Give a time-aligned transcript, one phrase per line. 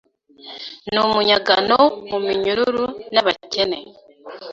[0.91, 3.79] Numunyagano muminyururu nabakene